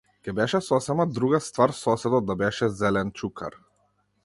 [0.27, 3.61] Ќе беше сосема друга ствар соседот да беше- зеленчукар.